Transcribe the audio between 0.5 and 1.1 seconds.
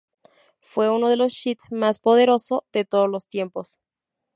Fue uno